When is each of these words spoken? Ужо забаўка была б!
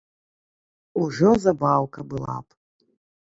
Ужо 1.01 1.29
забаўка 1.45 1.99
была 2.13 2.39
б! 2.47 2.59